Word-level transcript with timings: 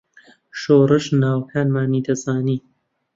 شۆڕش 0.59 1.05
ناوەکانمانی 1.21 2.05
دەزانی. 2.07 2.57